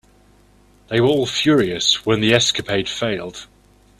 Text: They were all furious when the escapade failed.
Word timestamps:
They 0.87 0.99
were 0.99 1.05
all 1.05 1.27
furious 1.27 2.07
when 2.07 2.21
the 2.21 2.33
escapade 2.33 2.89
failed. 2.89 3.45